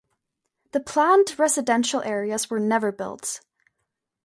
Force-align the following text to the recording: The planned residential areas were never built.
The 0.71 0.79
planned 0.79 1.37
residential 1.37 2.01
areas 2.01 2.49
were 2.49 2.59
never 2.59 2.91
built. 2.91 3.41